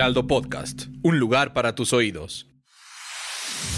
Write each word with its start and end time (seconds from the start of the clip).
Heraldo 0.00 0.26
Podcast, 0.26 0.84
un 1.02 1.18
lugar 1.18 1.52
para 1.52 1.74
tus 1.74 1.92
oídos. 1.92 2.48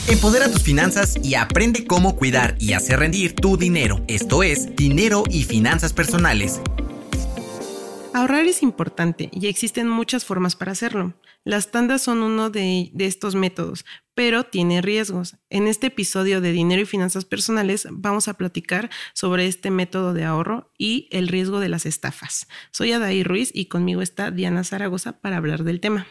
Empodera 0.06 0.48
tus 0.48 0.62
finanzas 0.62 1.16
y 1.20 1.34
aprende 1.34 1.84
cómo 1.84 2.14
cuidar 2.14 2.54
y 2.60 2.74
hacer 2.74 3.00
rendir 3.00 3.34
tu 3.34 3.56
dinero. 3.56 4.04
Esto 4.06 4.44
es 4.44 4.76
Dinero 4.76 5.24
y 5.28 5.42
Finanzas 5.42 5.92
Personales. 5.92 6.60
Ahorrar 8.14 8.46
es 8.46 8.62
importante 8.62 9.30
y 9.32 9.48
existen 9.48 9.88
muchas 9.88 10.24
formas 10.24 10.54
para 10.54 10.70
hacerlo. 10.70 11.14
Las 11.42 11.72
tandas 11.72 12.02
son 12.02 12.22
uno 12.22 12.50
de, 12.50 12.90
de, 12.92 13.06
estos 13.06 13.34
métodos, 13.34 13.84
pero 14.14 14.44
tiene 14.44 14.82
riesgos. 14.82 15.36
En 15.50 15.66
este 15.66 15.88
episodio 15.88 16.40
de 16.40 16.52
Dinero 16.52 16.82
y 16.82 16.86
Finanzas 16.86 17.24
Personales 17.24 17.86
vamos 17.90 18.28
a 18.28 18.34
platicar 18.34 18.90
sobre 19.14 19.46
este 19.46 19.70
método 19.70 20.14
de 20.14 20.24
ahorro 20.24 20.70
y 20.78 21.08
el 21.10 21.28
riesgo 21.28 21.60
de 21.60 21.68
las 21.68 21.86
estafas. 21.86 22.48
Soy 22.70 22.92
Adaí 22.92 23.24
Ruiz 23.24 23.50
y 23.54 23.66
conmigo 23.66 24.02
está 24.02 24.30
Diana 24.30 24.64
Zaragoza 24.64 25.20
para 25.20 25.36
hablar 25.36 25.64
del 25.64 25.80
tema. 25.80 26.06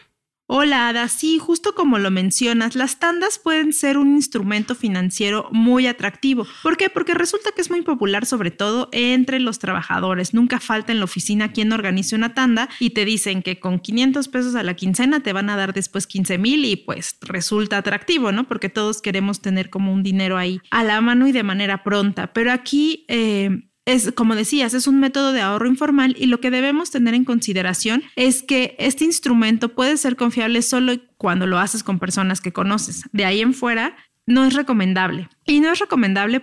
Hola, 0.54 0.88
Ada. 0.88 1.08
Sí, 1.08 1.38
justo 1.38 1.74
como 1.74 1.98
lo 1.98 2.10
mencionas, 2.10 2.74
las 2.76 2.98
tandas 2.98 3.38
pueden 3.38 3.72
ser 3.72 3.96
un 3.96 4.16
instrumento 4.16 4.74
financiero 4.74 5.48
muy 5.50 5.86
atractivo. 5.86 6.46
¿Por 6.62 6.76
qué? 6.76 6.90
Porque 6.90 7.14
resulta 7.14 7.52
que 7.56 7.62
es 7.62 7.70
muy 7.70 7.80
popular, 7.80 8.26
sobre 8.26 8.50
todo 8.50 8.90
entre 8.92 9.40
los 9.40 9.58
trabajadores. 9.58 10.34
Nunca 10.34 10.60
falta 10.60 10.92
en 10.92 10.98
la 10.98 11.06
oficina 11.06 11.52
quien 11.52 11.72
organice 11.72 12.14
una 12.14 12.34
tanda 12.34 12.68
y 12.80 12.90
te 12.90 13.06
dicen 13.06 13.40
que 13.42 13.60
con 13.60 13.78
500 13.78 14.28
pesos 14.28 14.54
a 14.54 14.62
la 14.62 14.74
quincena 14.74 15.22
te 15.22 15.32
van 15.32 15.48
a 15.48 15.56
dar 15.56 15.72
después 15.72 16.06
15 16.06 16.36
mil 16.36 16.66
y 16.66 16.76
pues 16.76 17.16
resulta 17.22 17.78
atractivo, 17.78 18.30
¿no? 18.30 18.46
Porque 18.46 18.68
todos 18.68 19.00
queremos 19.00 19.40
tener 19.40 19.70
como 19.70 19.90
un 19.90 20.02
dinero 20.02 20.36
ahí 20.36 20.60
a 20.70 20.84
la 20.84 21.00
mano 21.00 21.26
y 21.28 21.32
de 21.32 21.44
manera 21.44 21.82
pronta. 21.82 22.34
Pero 22.34 22.52
aquí... 22.52 23.06
Eh, 23.08 23.71
es, 23.84 24.12
como 24.12 24.36
decías, 24.36 24.74
es 24.74 24.86
un 24.86 25.00
método 25.00 25.32
de 25.32 25.40
ahorro 25.40 25.66
informal 25.66 26.14
y 26.18 26.26
lo 26.26 26.40
que 26.40 26.50
debemos 26.50 26.90
tener 26.90 27.14
en 27.14 27.24
consideración 27.24 28.02
es 28.16 28.42
que 28.42 28.76
este 28.78 29.04
instrumento 29.04 29.70
puede 29.70 29.96
ser 29.96 30.16
confiable 30.16 30.62
solo 30.62 30.94
cuando 31.16 31.46
lo 31.46 31.58
haces 31.58 31.82
con 31.82 31.98
personas 31.98 32.40
que 32.40 32.52
conoces. 32.52 33.04
De 33.12 33.24
ahí 33.24 33.40
en 33.40 33.54
fuera, 33.54 33.96
no 34.26 34.44
es 34.44 34.54
recomendable. 34.54 35.28
Y 35.46 35.60
no 35.60 35.72
es 35.72 35.80
recomendable. 35.80 36.40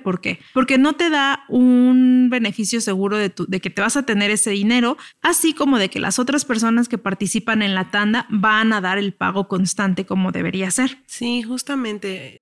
Porque 0.54 0.78
no 0.78 0.94
te 0.94 1.10
da 1.10 1.46
un 1.48 2.28
beneficio 2.30 2.82
seguro 2.82 3.18
de, 3.18 3.34
de 3.48 3.62
que 3.62 3.70
te 3.70 3.82
vas 3.82 3.96
a 3.96 4.04
tener 4.04 4.32
ese 4.32 4.52
dinero, 4.52 4.98
así 5.22 5.54
como 5.54 5.80
de 5.80 5.90
que 5.90 6.00
las 6.00 6.20
otras 6.20 6.46
personas 6.46 6.90
que 6.90 6.98
participan 6.98 7.62
en 7.62 7.76
la 7.76 7.90
tanda 7.92 8.28
van 8.30 8.74
a 8.74 8.82
dar 8.82 8.98
el 8.98 9.14
pago 9.14 9.48
constante 9.48 10.06
como 10.06 10.32
debería 10.32 10.72
ser. 10.72 11.00
Sí, 11.06 11.42
justamente 11.42 12.42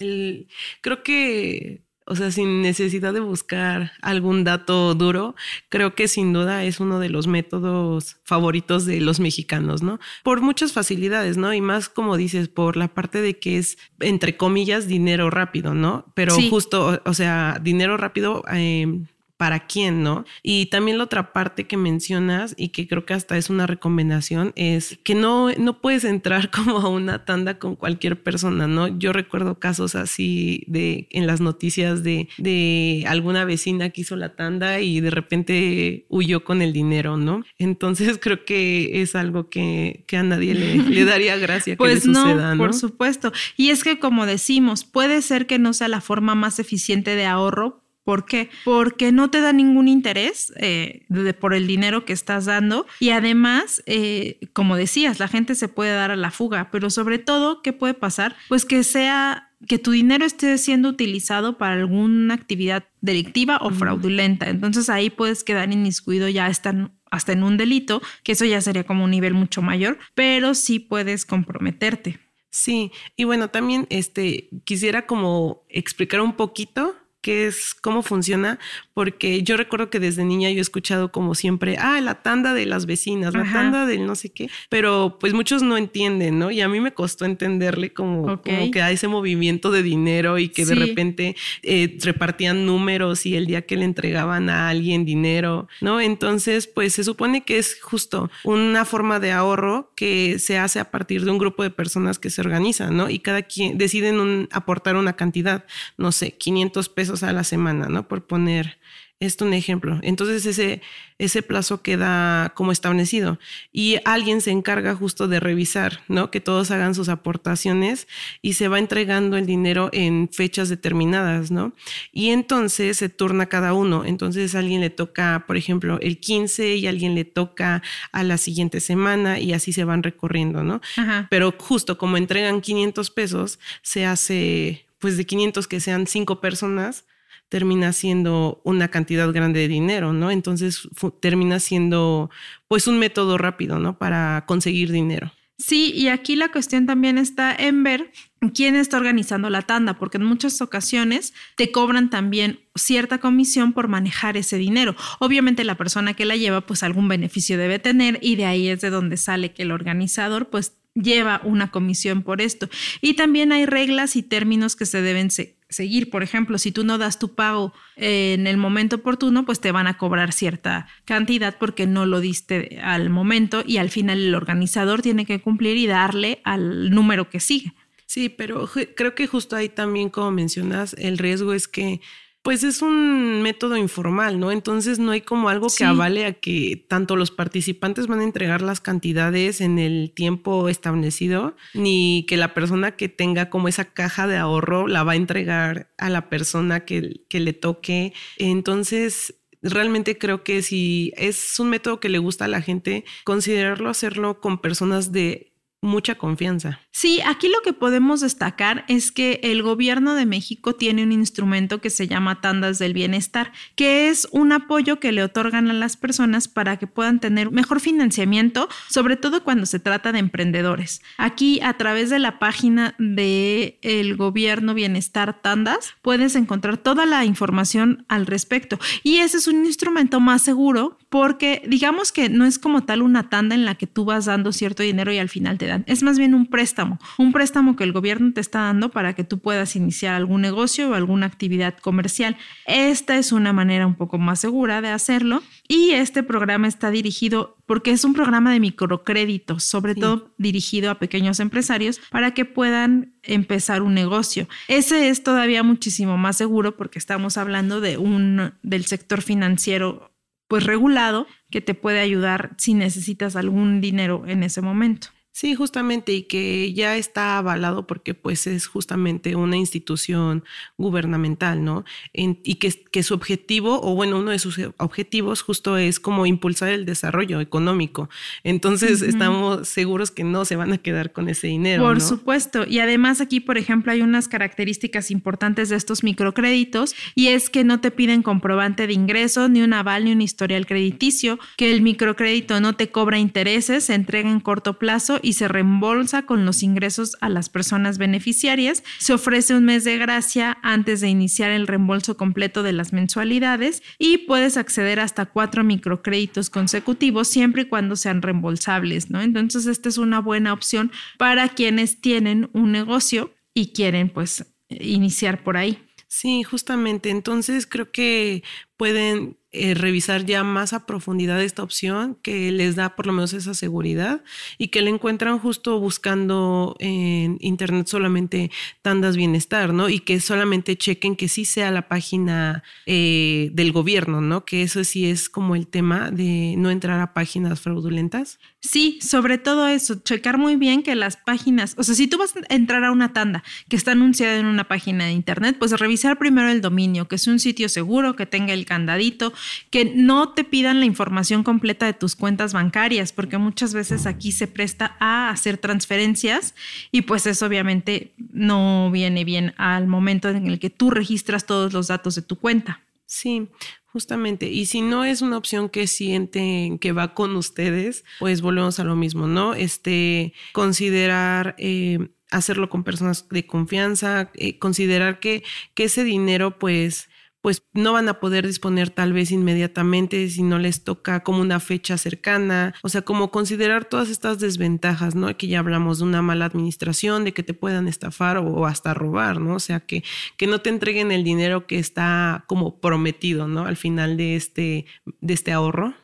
El, 0.00 0.48
creo 0.80 1.02
que, 1.02 1.82
o 2.06 2.16
sea, 2.16 2.30
sin 2.30 2.62
necesidad 2.62 3.12
de 3.12 3.20
buscar 3.20 3.92
algún 4.02 4.44
dato 4.44 4.94
duro, 4.94 5.34
creo 5.68 5.94
que 5.94 6.08
sin 6.08 6.32
duda 6.32 6.64
es 6.64 6.80
uno 6.80 6.98
de 6.98 7.08
los 7.08 7.26
métodos 7.26 8.16
favoritos 8.24 8.84
de 8.84 9.00
los 9.00 9.20
mexicanos, 9.20 9.82
¿no? 9.82 10.00
Por 10.24 10.40
muchas 10.40 10.72
facilidades, 10.72 11.36
¿no? 11.36 11.54
Y 11.54 11.60
más, 11.60 11.88
como 11.88 12.16
dices, 12.16 12.48
por 12.48 12.76
la 12.76 12.88
parte 12.88 13.22
de 13.22 13.38
que 13.38 13.58
es, 13.58 13.78
entre 14.00 14.36
comillas, 14.36 14.86
dinero 14.88 15.30
rápido, 15.30 15.74
¿no? 15.74 16.12
Pero 16.14 16.34
sí. 16.34 16.50
justo, 16.50 17.00
o 17.04 17.14
sea, 17.14 17.60
dinero 17.62 17.96
rápido... 17.96 18.42
Eh, 18.52 19.04
para 19.40 19.60
quién, 19.60 20.02
¿no? 20.02 20.26
Y 20.42 20.66
también 20.66 20.98
la 20.98 21.04
otra 21.04 21.32
parte 21.32 21.66
que 21.66 21.78
mencionas 21.78 22.54
y 22.58 22.68
que 22.68 22.86
creo 22.86 23.06
que 23.06 23.14
hasta 23.14 23.38
es 23.38 23.48
una 23.48 23.66
recomendación 23.66 24.52
es 24.54 24.98
que 25.02 25.14
no, 25.14 25.50
no 25.52 25.80
puedes 25.80 26.04
entrar 26.04 26.50
como 26.54 26.76
a 26.76 26.90
una 26.90 27.24
tanda 27.24 27.58
con 27.58 27.74
cualquier 27.74 28.22
persona, 28.22 28.66
¿no? 28.66 28.98
Yo 28.98 29.14
recuerdo 29.14 29.58
casos 29.58 29.94
así 29.94 30.62
de 30.66 31.08
en 31.08 31.26
las 31.26 31.40
noticias 31.40 32.02
de, 32.02 32.28
de 32.36 33.06
alguna 33.08 33.46
vecina 33.46 33.88
que 33.88 34.02
hizo 34.02 34.14
la 34.14 34.36
tanda 34.36 34.80
y 34.80 35.00
de 35.00 35.10
repente 35.10 36.04
huyó 36.10 36.44
con 36.44 36.60
el 36.60 36.74
dinero, 36.74 37.16
¿no? 37.16 37.42
Entonces 37.56 38.18
creo 38.22 38.44
que 38.44 39.00
es 39.00 39.14
algo 39.14 39.48
que, 39.48 40.04
que 40.06 40.18
a 40.18 40.22
nadie 40.22 40.52
le, 40.52 40.74
le, 40.82 41.04
daría 41.06 41.38
gracia 41.38 41.78
pues 41.78 42.02
que 42.02 42.08
le 42.08 42.14
suceda, 42.14 42.50
no, 42.50 42.56
¿no? 42.56 42.62
Por 42.62 42.74
supuesto. 42.74 43.32
Y 43.56 43.70
es 43.70 43.84
que 43.84 43.98
como 43.98 44.26
decimos, 44.26 44.84
puede 44.84 45.22
ser 45.22 45.46
que 45.46 45.58
no 45.58 45.72
sea 45.72 45.88
la 45.88 46.02
forma 46.02 46.34
más 46.34 46.58
eficiente 46.58 47.16
de 47.16 47.24
ahorro, 47.24 47.79
¿Por 48.10 48.26
qué? 48.26 48.50
Porque 48.64 49.12
no 49.12 49.30
te 49.30 49.40
da 49.40 49.52
ningún 49.52 49.86
interés 49.86 50.52
eh, 50.56 51.04
de, 51.08 51.32
por 51.32 51.54
el 51.54 51.68
dinero 51.68 52.04
que 52.04 52.12
estás 52.12 52.44
dando 52.44 52.84
y 52.98 53.10
además, 53.10 53.84
eh, 53.86 54.40
como 54.52 54.74
decías, 54.74 55.20
la 55.20 55.28
gente 55.28 55.54
se 55.54 55.68
puede 55.68 55.92
dar 55.92 56.10
a 56.10 56.16
la 56.16 56.32
fuga, 56.32 56.70
pero 56.72 56.90
sobre 56.90 57.20
todo, 57.20 57.62
¿qué 57.62 57.72
puede 57.72 57.94
pasar? 57.94 58.34
Pues 58.48 58.64
que 58.64 58.82
sea 58.82 59.52
que 59.68 59.78
tu 59.78 59.92
dinero 59.92 60.24
esté 60.24 60.58
siendo 60.58 60.88
utilizado 60.88 61.56
para 61.56 61.74
alguna 61.74 62.34
actividad 62.34 62.82
delictiva 63.00 63.58
o 63.58 63.70
fraudulenta. 63.70 64.50
Entonces 64.50 64.90
ahí 64.90 65.08
puedes 65.08 65.44
quedar 65.44 65.72
inmiscuido 65.72 66.28
ya 66.28 66.46
hasta, 66.46 66.90
hasta 67.12 67.30
en 67.30 67.44
un 67.44 67.58
delito, 67.58 68.02
que 68.24 68.32
eso 68.32 68.44
ya 68.44 68.60
sería 68.60 68.82
como 68.82 69.04
un 69.04 69.12
nivel 69.12 69.34
mucho 69.34 69.62
mayor, 69.62 70.00
pero 70.16 70.54
sí 70.54 70.80
puedes 70.80 71.24
comprometerte. 71.24 72.18
Sí, 72.50 72.90
y 73.14 73.22
bueno, 73.22 73.50
también 73.50 73.86
este 73.88 74.48
quisiera 74.64 75.06
como 75.06 75.62
explicar 75.68 76.20
un 76.20 76.32
poquito 76.32 76.96
qué 77.20 77.46
es, 77.46 77.74
cómo 77.74 78.02
funciona, 78.02 78.58
porque 78.94 79.42
yo 79.42 79.56
recuerdo 79.56 79.90
que 79.90 80.00
desde 80.00 80.24
niña 80.24 80.50
yo 80.50 80.58
he 80.58 80.60
escuchado 80.60 81.12
como 81.12 81.34
siempre, 81.34 81.76
ah, 81.78 82.00
la 82.00 82.22
tanda 82.22 82.54
de 82.54 82.66
las 82.66 82.86
vecinas, 82.86 83.34
la 83.34 83.44
tanda 83.44 83.86
del 83.86 84.06
no 84.06 84.14
sé 84.14 84.30
qué, 84.30 84.50
pero 84.68 85.18
pues 85.20 85.34
muchos 85.34 85.62
no 85.62 85.76
entienden, 85.76 86.38
¿no? 86.38 86.50
Y 86.50 86.60
a 86.60 86.68
mí 86.68 86.80
me 86.80 86.92
costó 86.92 87.24
entenderle 87.24 87.92
como, 87.92 88.32
okay. 88.32 88.56
como 88.56 88.70
que 88.70 88.82
hay 88.82 88.94
ese 88.94 89.08
movimiento 89.08 89.70
de 89.70 89.82
dinero 89.82 90.38
y 90.38 90.48
que 90.48 90.64
sí. 90.64 90.74
de 90.74 90.86
repente 90.86 91.36
eh, 91.62 91.98
repartían 92.02 92.66
números 92.66 93.26
y 93.26 93.36
el 93.36 93.46
día 93.46 93.62
que 93.62 93.76
le 93.76 93.84
entregaban 93.84 94.48
a 94.48 94.68
alguien 94.68 95.04
dinero, 95.04 95.68
¿no? 95.80 96.00
Entonces, 96.00 96.66
pues 96.66 96.94
se 96.94 97.04
supone 97.04 97.42
que 97.42 97.58
es 97.58 97.80
justo 97.80 98.30
una 98.44 98.84
forma 98.84 99.20
de 99.20 99.32
ahorro 99.32 99.92
que 99.96 100.38
se 100.38 100.58
hace 100.58 100.80
a 100.80 100.90
partir 100.90 101.24
de 101.24 101.30
un 101.30 101.38
grupo 101.38 101.62
de 101.62 101.70
personas 101.70 102.18
que 102.18 102.30
se 102.30 102.40
organizan, 102.40 102.96
¿no? 102.96 103.10
Y 103.10 103.18
cada 103.18 103.42
quien 103.42 103.76
deciden 103.78 104.20
un, 104.20 104.48
aportar 104.52 104.96
una 104.96 105.14
cantidad, 105.14 105.64
no 105.96 106.12
sé, 106.12 106.32
500 106.32 106.88
pesos 106.88 107.09
a 107.22 107.32
la 107.32 107.44
semana, 107.44 107.88
¿no? 107.88 108.08
Por 108.08 108.26
poner 108.26 108.78
esto 109.20 109.44
un 109.44 109.52
ejemplo. 109.52 110.00
Entonces 110.02 110.46
ese, 110.46 110.80
ese 111.18 111.42
plazo 111.42 111.82
queda 111.82 112.52
como 112.54 112.72
establecido 112.72 113.38
y 113.70 113.98
alguien 114.06 114.40
se 114.40 114.50
encarga 114.50 114.94
justo 114.94 115.28
de 115.28 115.40
revisar, 115.40 116.00
¿no? 116.08 116.30
Que 116.30 116.40
todos 116.40 116.70
hagan 116.70 116.94
sus 116.94 117.10
aportaciones 117.10 118.08
y 118.40 118.54
se 118.54 118.68
va 118.68 118.78
entregando 118.78 119.36
el 119.36 119.44
dinero 119.44 119.90
en 119.92 120.30
fechas 120.32 120.70
determinadas, 120.70 121.50
¿no? 121.50 121.74
Y 122.12 122.30
entonces 122.30 122.96
se 122.96 123.10
turna 123.10 123.46
cada 123.46 123.74
uno. 123.74 124.06
Entonces 124.06 124.54
a 124.54 124.60
alguien 124.60 124.80
le 124.80 124.88
toca, 124.88 125.44
por 125.46 125.58
ejemplo, 125.58 125.98
el 126.00 126.18
15 126.18 126.76
y 126.76 126.86
a 126.86 126.90
alguien 126.90 127.14
le 127.14 127.26
toca 127.26 127.82
a 128.12 128.24
la 128.24 128.38
siguiente 128.38 128.80
semana 128.80 129.38
y 129.38 129.52
así 129.52 129.74
se 129.74 129.84
van 129.84 130.02
recorriendo, 130.02 130.64
¿no? 130.64 130.80
Ajá. 130.96 131.26
Pero 131.28 131.54
justo 131.58 131.98
como 131.98 132.16
entregan 132.16 132.62
500 132.62 133.10
pesos, 133.10 133.58
se 133.82 134.06
hace 134.06 134.86
pues 135.00 135.16
de 135.16 135.26
500 135.26 135.66
que 135.66 135.80
sean 135.80 136.06
cinco 136.06 136.40
personas, 136.40 137.04
termina 137.48 137.92
siendo 137.92 138.60
una 138.64 138.88
cantidad 138.88 139.30
grande 139.32 139.60
de 139.60 139.68
dinero, 139.68 140.12
¿no? 140.12 140.30
Entonces 140.30 140.88
termina 141.18 141.58
siendo 141.58 142.30
pues 142.68 142.86
un 142.86 142.98
método 142.98 143.36
rápido, 143.38 143.80
¿no? 143.80 143.98
Para 143.98 144.44
conseguir 144.46 144.92
dinero. 144.92 145.32
Sí, 145.60 145.92
y 145.94 146.08
aquí 146.08 146.36
la 146.36 146.50
cuestión 146.50 146.86
también 146.86 147.18
está 147.18 147.54
en 147.54 147.82
ver 147.82 148.12
quién 148.54 148.76
está 148.76 148.96
organizando 148.96 149.50
la 149.50 149.60
tanda, 149.60 149.98
porque 149.98 150.16
en 150.16 150.24
muchas 150.24 150.62
ocasiones 150.62 151.34
te 151.54 151.70
cobran 151.70 152.08
también 152.08 152.60
cierta 152.74 153.18
comisión 153.18 153.74
por 153.74 153.88
manejar 153.88 154.38
ese 154.38 154.56
dinero. 154.56 154.96
Obviamente 155.18 155.64
la 155.64 155.74
persona 155.74 156.14
que 156.14 156.24
la 156.24 156.36
lleva 156.36 156.62
pues 156.62 156.82
algún 156.82 157.08
beneficio 157.08 157.58
debe 157.58 157.78
tener 157.78 158.18
y 158.22 158.36
de 158.36 158.46
ahí 158.46 158.68
es 158.68 158.80
de 158.80 158.88
donde 158.88 159.18
sale 159.18 159.52
que 159.52 159.64
el 159.64 159.72
organizador 159.72 160.48
pues 160.48 160.79
lleva 160.94 161.40
una 161.44 161.70
comisión 161.70 162.22
por 162.22 162.40
esto. 162.40 162.68
Y 163.00 163.14
también 163.14 163.52
hay 163.52 163.66
reglas 163.66 164.16
y 164.16 164.22
términos 164.22 164.76
que 164.76 164.86
se 164.86 165.02
deben 165.02 165.30
se 165.30 165.56
seguir. 165.70 166.10
Por 166.10 166.22
ejemplo, 166.22 166.58
si 166.58 166.72
tú 166.72 166.84
no 166.84 166.98
das 166.98 167.18
tu 167.18 167.34
pago 167.34 167.72
en 167.96 168.46
el 168.46 168.56
momento 168.56 168.96
oportuno, 168.96 169.46
pues 169.46 169.60
te 169.60 169.72
van 169.72 169.86
a 169.86 169.96
cobrar 169.96 170.32
cierta 170.32 170.88
cantidad 171.04 171.56
porque 171.58 171.86
no 171.86 172.06
lo 172.06 172.20
diste 172.20 172.80
al 172.82 173.08
momento 173.08 173.62
y 173.64 173.78
al 173.78 173.90
final 173.90 174.18
el 174.18 174.34
organizador 174.34 175.00
tiene 175.00 175.24
que 175.24 175.40
cumplir 175.40 175.76
y 175.76 175.86
darle 175.86 176.40
al 176.44 176.90
número 176.90 177.30
que 177.30 177.40
sigue. 177.40 177.72
Sí, 178.06 178.28
pero 178.28 178.68
creo 178.96 179.14
que 179.14 179.28
justo 179.28 179.54
ahí 179.54 179.68
también, 179.68 180.10
como 180.10 180.32
mencionas, 180.32 180.94
el 180.98 181.16
riesgo 181.16 181.52
es 181.52 181.68
que 181.68 182.00
Pues 182.42 182.64
es 182.64 182.80
un 182.80 183.42
método 183.42 183.76
informal, 183.76 184.40
¿no? 184.40 184.50
Entonces 184.50 184.98
no 184.98 185.10
hay 185.10 185.20
como 185.20 185.50
algo 185.50 185.66
que 185.76 185.84
avale 185.84 186.24
a 186.24 186.32
que 186.32 186.86
tanto 186.88 187.14
los 187.14 187.30
participantes 187.30 188.06
van 188.06 188.20
a 188.20 188.24
entregar 188.24 188.62
las 188.62 188.80
cantidades 188.80 189.60
en 189.60 189.78
el 189.78 190.12
tiempo 190.14 190.70
establecido, 190.70 191.54
ni 191.74 192.24
que 192.26 192.38
la 192.38 192.54
persona 192.54 192.92
que 192.92 193.10
tenga 193.10 193.50
como 193.50 193.68
esa 193.68 193.84
caja 193.84 194.26
de 194.26 194.38
ahorro 194.38 194.86
la 194.86 195.02
va 195.02 195.12
a 195.12 195.16
entregar 195.16 195.92
a 195.98 196.08
la 196.08 196.30
persona 196.30 196.86
que, 196.86 197.20
que 197.28 197.40
le 197.40 197.52
toque. 197.52 198.14
Entonces 198.38 199.34
realmente 199.62 200.16
creo 200.16 200.42
que 200.42 200.62
si 200.62 201.12
es 201.16 201.58
un 201.60 201.68
método 201.68 202.00
que 202.00 202.08
le 202.08 202.18
gusta 202.18 202.46
a 202.46 202.48
la 202.48 202.62
gente, 202.62 203.04
considerarlo 203.24 203.90
hacerlo 203.90 204.40
con 204.40 204.60
personas 204.60 205.12
de 205.12 205.49
mucha 205.82 206.16
confianza. 206.16 206.80
Sí, 206.92 207.20
aquí 207.24 207.48
lo 207.48 207.62
que 207.62 207.72
podemos 207.72 208.20
destacar 208.20 208.84
es 208.88 209.12
que 209.12 209.40
el 209.42 209.62
gobierno 209.62 210.14
de 210.14 210.26
México 210.26 210.74
tiene 210.74 211.02
un 211.02 211.12
instrumento 211.12 211.80
que 211.80 211.88
se 211.88 212.06
llama 212.06 212.40
Tandas 212.40 212.78
del 212.78 212.92
Bienestar, 212.92 213.52
que 213.76 214.08
es 214.10 214.28
un 214.32 214.52
apoyo 214.52 215.00
que 215.00 215.12
le 215.12 215.22
otorgan 215.22 215.70
a 215.70 215.72
las 215.72 215.96
personas 215.96 216.48
para 216.48 216.78
que 216.78 216.86
puedan 216.86 217.18
tener 217.20 217.50
mejor 217.50 217.80
financiamiento, 217.80 218.68
sobre 218.88 219.16
todo 219.16 219.42
cuando 219.42 219.64
se 219.64 219.78
trata 219.78 220.12
de 220.12 220.18
emprendedores. 220.18 221.00
Aquí 221.16 221.60
a 221.62 221.74
través 221.78 222.10
de 222.10 222.18
la 222.18 222.38
página 222.38 222.94
de 222.98 223.78
el 223.80 224.16
gobierno 224.16 224.74
Bienestar 224.74 225.40
Tandas 225.40 225.94
puedes 226.02 226.34
encontrar 226.34 226.76
toda 226.76 227.06
la 227.06 227.24
información 227.24 228.04
al 228.08 228.26
respecto 228.26 228.78
y 229.02 229.18
ese 229.18 229.38
es 229.38 229.46
un 229.46 229.64
instrumento 229.64 230.20
más 230.20 230.42
seguro 230.42 230.98
porque 231.08 231.62
digamos 231.66 232.12
que 232.12 232.28
no 232.28 232.44
es 232.44 232.58
como 232.58 232.84
tal 232.84 233.02
una 233.02 233.28
tanda 233.28 233.54
en 233.54 233.64
la 233.64 233.74
que 233.74 233.86
tú 233.86 234.04
vas 234.04 234.26
dando 234.26 234.52
cierto 234.52 234.82
dinero 234.82 235.12
y 235.12 235.18
al 235.18 235.28
final 235.28 235.58
te 235.58 235.69
es 235.86 236.02
más 236.02 236.18
bien 236.18 236.34
un 236.34 236.46
préstamo, 236.46 236.98
un 237.18 237.32
préstamo 237.32 237.76
que 237.76 237.84
el 237.84 237.92
gobierno 237.92 238.32
te 238.32 238.40
está 238.40 238.60
dando 238.60 238.90
para 238.90 239.14
que 239.14 239.24
tú 239.24 239.38
puedas 239.38 239.76
iniciar 239.76 240.14
algún 240.14 240.40
negocio 240.40 240.90
o 240.90 240.94
alguna 240.94 241.26
actividad 241.26 241.76
comercial. 241.78 242.36
Esta 242.66 243.16
es 243.16 243.32
una 243.32 243.52
manera 243.52 243.86
un 243.86 243.94
poco 243.94 244.18
más 244.18 244.40
segura 244.40 244.80
de 244.80 244.88
hacerlo 244.88 245.42
y 245.68 245.90
este 245.90 246.22
programa 246.22 246.68
está 246.68 246.90
dirigido 246.90 247.56
porque 247.66 247.92
es 247.92 248.04
un 248.04 248.14
programa 248.14 248.52
de 248.52 248.60
microcréditos, 248.60 249.62
sobre 249.62 249.94
todo 249.94 250.34
dirigido 250.38 250.90
a 250.90 250.98
pequeños 250.98 251.38
empresarios 251.40 252.00
para 252.10 252.34
que 252.34 252.44
puedan 252.44 253.14
empezar 253.22 253.82
un 253.82 253.94
negocio. 253.94 254.48
Ese 254.68 255.08
es 255.08 255.22
todavía 255.22 255.62
muchísimo 255.62 256.16
más 256.16 256.36
seguro 256.36 256.76
porque 256.76 256.98
estamos 256.98 257.36
hablando 257.36 257.80
de 257.80 257.96
un 257.96 258.52
del 258.62 258.86
sector 258.86 259.22
financiero 259.22 260.10
pues 260.48 260.64
regulado 260.64 261.28
que 261.48 261.60
te 261.60 261.74
puede 261.74 262.00
ayudar 262.00 262.56
si 262.58 262.74
necesitas 262.74 263.36
algún 263.36 263.80
dinero 263.80 264.24
en 264.26 264.42
ese 264.42 264.60
momento. 264.60 265.08
Sí, 265.32 265.54
justamente, 265.54 266.12
y 266.12 266.22
que 266.24 266.72
ya 266.74 266.96
está 266.96 267.38
avalado 267.38 267.86
porque 267.86 268.14
pues 268.14 268.48
es 268.48 268.66
justamente 268.66 269.36
una 269.36 269.56
institución 269.56 270.44
gubernamental, 270.76 271.64
¿no? 271.64 271.84
y 272.12 272.56
que, 272.56 272.72
que, 272.90 273.02
su 273.04 273.14
objetivo, 273.14 273.80
o 273.80 273.94
bueno, 273.94 274.18
uno 274.18 274.32
de 274.32 274.40
sus 274.40 274.58
objetivos 274.78 275.42
justo 275.42 275.76
es 275.76 276.00
como 276.00 276.26
impulsar 276.26 276.70
el 276.70 276.84
desarrollo 276.84 277.40
económico. 277.40 278.10
Entonces, 278.42 279.02
estamos 279.02 279.68
seguros 279.68 280.10
que 280.10 280.24
no 280.24 280.44
se 280.44 280.56
van 280.56 280.72
a 280.72 280.78
quedar 280.78 281.12
con 281.12 281.28
ese 281.28 281.46
dinero. 281.46 281.84
Por 281.84 282.00
supuesto, 282.00 282.66
y 282.66 282.80
además 282.80 283.20
aquí, 283.20 283.38
por 283.38 283.56
ejemplo, 283.56 283.92
hay 283.92 284.02
unas 284.02 284.26
características 284.26 285.12
importantes 285.12 285.68
de 285.68 285.76
estos 285.76 286.02
microcréditos, 286.02 286.94
y 287.14 287.28
es 287.28 287.50
que 287.50 287.62
no 287.62 287.80
te 287.80 287.92
piden 287.92 288.22
comprobante 288.22 288.88
de 288.88 288.92
ingreso, 288.94 289.48
ni 289.48 289.62
un 289.62 289.74
aval, 289.74 290.04
ni 290.04 290.12
un 290.12 290.22
historial 290.22 290.66
crediticio, 290.66 291.38
que 291.56 291.72
el 291.72 291.82
microcrédito 291.82 292.60
no 292.60 292.74
te 292.74 292.90
cobra 292.90 293.18
intereses, 293.18 293.84
se 293.84 293.94
entrega 293.94 294.28
en 294.28 294.40
corto 294.40 294.78
plazo 294.78 295.20
y 295.22 295.29
se 295.32 295.48
reembolsa 295.48 296.26
con 296.26 296.44
los 296.44 296.62
ingresos 296.62 297.16
a 297.20 297.28
las 297.28 297.48
personas 297.48 297.98
beneficiarias. 297.98 298.82
Se 298.98 299.12
ofrece 299.12 299.54
un 299.54 299.64
mes 299.64 299.84
de 299.84 299.98
gracia 299.98 300.58
antes 300.62 301.00
de 301.00 301.08
iniciar 301.08 301.50
el 301.50 301.66
reembolso 301.66 302.16
completo 302.16 302.62
de 302.62 302.72
las 302.72 302.92
mensualidades 302.92 303.82
y 303.98 304.18
puedes 304.18 304.56
acceder 304.56 305.00
hasta 305.00 305.26
cuatro 305.26 305.64
microcréditos 305.64 306.50
consecutivos 306.50 307.28
siempre 307.28 307.62
y 307.62 307.66
cuando 307.66 307.96
sean 307.96 308.22
reembolsables, 308.22 309.10
¿no? 309.10 309.20
Entonces, 309.20 309.66
esta 309.66 309.88
es 309.88 309.98
una 309.98 310.20
buena 310.20 310.52
opción 310.52 310.92
para 311.18 311.48
quienes 311.48 312.00
tienen 312.00 312.50
un 312.52 312.72
negocio 312.72 313.34
y 313.54 313.72
quieren 313.72 314.08
pues 314.08 314.46
iniciar 314.68 315.42
por 315.42 315.56
ahí. 315.56 315.78
Sí, 316.06 316.42
justamente. 316.42 317.10
Entonces 317.10 317.66
creo 317.66 317.92
que 317.92 318.42
pueden 318.76 319.36
eh, 319.52 319.74
revisar 319.74 320.24
ya 320.24 320.44
más 320.44 320.72
a 320.72 320.86
profundidad 320.86 321.42
esta 321.42 321.64
opción 321.64 322.16
que 322.22 322.52
les 322.52 322.76
da 322.76 322.94
por 322.94 323.06
lo 323.06 323.12
menos 323.12 323.32
esa 323.32 323.52
seguridad 323.52 324.22
y 324.58 324.68
que 324.68 324.80
le 324.80 324.90
encuentran 324.90 325.40
justo 325.40 325.80
buscando 325.80 326.76
en 326.78 327.36
internet 327.40 327.88
solamente 327.88 328.52
tandas 328.82 329.16
bienestar, 329.16 329.72
¿no? 329.72 329.88
Y 329.88 330.00
que 330.00 330.20
solamente 330.20 330.76
chequen 330.76 331.16
que 331.16 331.28
sí 331.28 331.44
sea 331.44 331.72
la 331.72 331.88
página 331.88 332.62
eh, 332.86 333.50
del 333.52 333.72
gobierno, 333.72 334.20
¿no? 334.20 334.44
Que 334.44 334.62
eso 334.62 334.84
sí 334.84 335.06
es 335.06 335.28
como 335.28 335.56
el 335.56 335.66
tema 335.66 336.12
de 336.12 336.54
no 336.56 336.70
entrar 336.70 337.00
a 337.00 337.12
páginas 337.12 337.60
fraudulentas. 337.60 338.38
Sí, 338.62 338.98
sobre 339.00 339.38
todo 339.38 339.68
eso, 339.68 339.94
checar 340.04 340.36
muy 340.36 340.56
bien 340.56 340.82
que 340.82 340.94
las 340.94 341.16
páginas, 341.16 341.74
o 341.78 341.82
sea, 341.82 341.94
si 341.94 342.08
tú 342.08 342.18
vas 342.18 342.34
a 342.36 342.54
entrar 342.54 342.84
a 342.84 342.92
una 342.92 343.14
tanda 343.14 343.42
que 343.70 343.76
está 343.76 343.92
anunciada 343.92 344.36
en 344.36 344.44
una 344.44 344.64
página 344.64 345.06
de 345.06 345.12
internet, 345.12 345.56
pues 345.58 345.72
revisar 345.72 346.18
primero 346.18 346.50
el 346.50 346.60
dominio, 346.60 347.08
que 347.08 347.14
es 347.14 347.26
un 347.26 347.38
sitio 347.38 347.70
seguro, 347.70 348.16
que 348.16 348.26
tenga 348.26 348.52
el 348.52 348.66
candadito, 348.66 349.32
que 349.70 349.86
no 349.86 350.34
te 350.34 350.44
pidan 350.44 350.78
la 350.78 350.84
información 350.84 351.42
completa 351.42 351.86
de 351.86 351.94
tus 351.94 352.16
cuentas 352.16 352.52
bancarias, 352.52 353.12
porque 353.12 353.38
muchas 353.38 353.72
veces 353.72 354.04
aquí 354.04 354.30
se 354.30 354.46
presta 354.46 354.94
a 355.00 355.30
hacer 355.30 355.56
transferencias 355.56 356.54
y 356.92 357.00
pues 357.02 357.26
eso 357.26 357.46
obviamente 357.46 358.12
no 358.30 358.90
viene 358.90 359.24
bien 359.24 359.54
al 359.56 359.86
momento 359.86 360.28
en 360.28 360.46
el 360.46 360.58
que 360.58 360.68
tú 360.68 360.90
registras 360.90 361.46
todos 361.46 361.72
los 361.72 361.86
datos 361.86 362.14
de 362.14 362.22
tu 362.22 362.36
cuenta. 362.36 362.80
Sí, 363.10 363.48
Justamente, 363.92 364.46
y 364.46 364.66
si 364.66 364.82
no 364.82 365.04
es 365.04 365.20
una 365.20 365.36
opción 365.36 365.68
que 365.68 365.88
sienten 365.88 366.78
que 366.78 366.92
va 366.92 367.12
con 367.12 367.34
ustedes, 367.34 368.04
pues 368.20 368.40
volvemos 368.40 368.78
a 368.78 368.84
lo 368.84 368.94
mismo, 368.94 369.26
¿no? 369.26 369.52
Este, 369.52 370.32
considerar 370.52 371.56
eh, 371.58 371.98
hacerlo 372.30 372.70
con 372.70 372.84
personas 372.84 373.28
de 373.30 373.48
confianza, 373.48 374.30
eh, 374.34 374.60
considerar 374.60 375.18
que, 375.18 375.42
que 375.74 375.84
ese 375.84 376.04
dinero, 376.04 376.56
pues, 376.56 377.08
pues 377.40 377.62
no 377.72 377.92
van 377.92 378.08
a 378.08 378.20
poder 378.20 378.46
disponer 378.46 378.90
tal 378.90 379.12
vez 379.12 379.30
inmediatamente 379.30 380.28
si 380.28 380.42
no 380.42 380.58
les 380.58 380.84
toca 380.84 381.22
como 381.22 381.40
una 381.40 381.60
fecha 381.60 381.96
cercana, 381.96 382.74
o 382.82 382.88
sea, 382.88 383.02
como 383.02 383.30
considerar 383.30 383.84
todas 383.84 384.10
estas 384.10 384.38
desventajas, 384.38 385.14
¿no? 385.14 385.28
Aquí 385.28 385.48
ya 385.48 385.60
hablamos 385.60 385.98
de 385.98 386.04
una 386.04 386.22
mala 386.22 386.44
administración, 386.44 387.24
de 387.24 387.32
que 387.32 387.42
te 387.42 387.54
puedan 387.54 387.88
estafar 387.88 388.38
o, 388.38 388.66
hasta 388.66 388.94
robar, 388.94 389.40
¿no? 389.40 389.54
O 389.54 389.60
sea, 389.60 389.80
que, 389.80 390.04
que 390.36 390.46
no 390.46 390.60
te 390.60 390.70
entreguen 390.70 391.12
el 391.12 391.24
dinero 391.24 391.66
que 391.66 391.78
está 391.78 392.44
como 392.46 392.80
prometido, 392.80 393.48
¿no? 393.48 393.64
Al 393.64 393.76
final 393.76 394.16
de 394.16 394.36
este, 394.36 394.86
de 395.20 395.34
este 395.34 395.52
ahorro. 395.52 395.94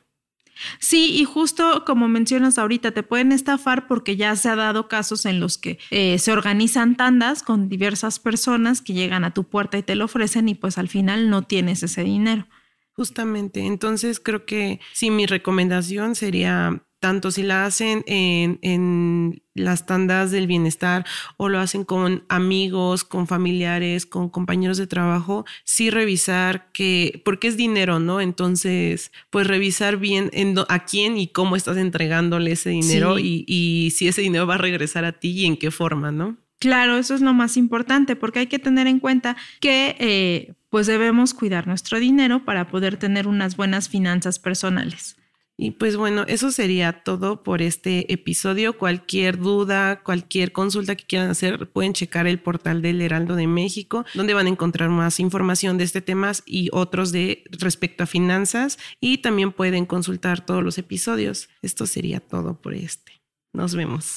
Sí, 0.79 1.17
y 1.17 1.25
justo 1.25 1.85
como 1.85 2.09
mencionas 2.09 2.59
ahorita, 2.59 2.93
te 2.93 3.03
pueden 3.03 3.33
estafar 3.33 3.87
porque 3.87 4.17
ya 4.17 4.35
se 4.37 4.49
ha 4.49 4.57
dado 4.57 4.89
casos 4.89 5.27
en 5.27 5.41
los 5.41 5.59
que 5.59 5.79
eh, 5.91 6.19
se 6.19 6.33
organizan 6.33 6.97
tandas 6.97 7.43
con 7.43 7.69
diversas 7.69 8.19
personas 8.19 8.81
que 8.81 8.93
llegan 8.95 9.25
a 9.25 9.35
tu 9.35 9.45
puerta 9.45 9.79
y 9.79 9.83
te 9.83 9.95
lo 9.95 10.07
ofrecen 10.07 10.49
y 10.49 10.55
pues 10.55 10.79
al 10.79 10.89
final 10.89 11.31
no 11.31 11.43
tienes 11.43 11.83
ese 11.83 12.05
dinero. 12.05 12.47
Justamente, 12.97 13.61
entonces 13.61 14.21
creo 14.21 14.47
que 14.47 14.81
sí, 14.95 15.11
mi 15.11 15.27
recomendación 15.27 16.15
sería 16.15 16.83
tanto 16.99 17.31
si 17.31 17.43
la 17.43 17.67
hacen 17.67 18.03
en, 18.07 19.43
las 19.55 19.87
tandas 19.87 20.31
del 20.31 20.47
bienestar 20.47 21.05
o 21.37 21.49
lo 21.49 21.59
hacen 21.59 21.85
con 21.85 22.25
amigos, 22.29 23.05
con 23.05 23.27
familiares, 23.27 24.07
con 24.07 24.29
compañeros 24.29 24.79
de 24.79 24.87
trabajo, 24.87 25.45
sí 25.65 25.91
revisar 25.91 26.71
que, 26.73 27.23
porque 27.25 27.49
es 27.49 27.57
dinero, 27.57 28.01
¿no? 28.01 28.21
Entonces, 28.21 29.13
pues 29.31 29.47
revisar 29.47 29.99
bien 29.99 30.31
a 30.69 30.85
quién 30.85 31.19
y 31.19 31.29
cómo 31.29 31.55
estás 31.55 31.77
entregándole 31.77 32.53
ese 32.53 32.71
dinero 32.71 33.19
y, 33.19 33.45
y 33.47 33.93
si 33.95 34.09
ese 34.09 34.23
dinero 34.23 34.47
va 34.47 34.55
a 34.55 34.59
regresar 34.59 35.05
a 35.05 35.13
ti 35.13 35.31
y 35.31 35.47
en 35.47 35.57
qué 35.59 35.71
forma, 35.71 36.11
¿no? 36.13 36.37
Claro, 36.59 36.97
eso 36.97 37.15
es 37.15 37.21
lo 37.21 37.35
más 37.35 37.57
importante 37.59 38.17
porque 38.17 38.39
hay 38.41 38.47
que 38.47 38.59
tener 38.59 38.87
en 38.87 38.99
cuenta 38.99 39.37
que 39.61 39.95
eh, 39.99 40.55
pues 40.71 40.87
debemos 40.87 41.35
cuidar 41.35 41.67
nuestro 41.67 41.99
dinero 41.99 42.45
para 42.45 42.69
poder 42.69 42.97
tener 42.97 43.29
unas 43.29 43.57
buenas 43.57 43.89
finanzas 43.89 44.39
personales. 44.39 45.17
Y 45.59 45.71
pues 45.71 45.97
bueno, 45.97 46.25
eso 46.29 46.51
sería 46.51 47.03
todo 47.03 47.43
por 47.43 47.63
este 47.63 48.13
episodio. 48.13 48.77
Cualquier 48.77 49.39
duda, 49.39 50.03
cualquier 50.03 50.53
consulta 50.53 50.97
que 50.97 51.07
quieran 51.07 51.31
hacer, 51.31 51.71
pueden 51.71 51.95
checar 51.95 52.27
el 52.27 52.39
portal 52.39 52.83
del 52.83 53.01
Heraldo 53.01 53.37
de 53.37 53.47
México, 53.47 54.05
donde 54.13 54.35
van 54.35 54.47
a 54.47 54.51
encontrar 54.51 54.91
más 54.91 55.19
información 55.19 55.79
de 55.79 55.85
este 55.85 56.03
tema 56.03 56.33
y 56.45 56.69
otros 56.73 57.11
de 57.11 57.45
respecto 57.53 58.05
a 58.05 58.07
finanzas. 58.07 58.79
Y 59.01 59.19
también 59.19 59.51
pueden 59.51 59.87
consultar 59.87 60.45
todos 60.45 60.63
los 60.63 60.77
episodios. 60.77 61.49
Esto 61.63 61.87
sería 61.87 62.21
todo 62.21 62.61
por 62.61 62.75
este. 62.75 63.13
Nos 63.55 63.75
vemos. 63.75 64.17